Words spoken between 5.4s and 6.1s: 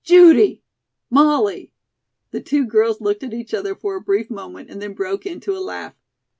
a laugh.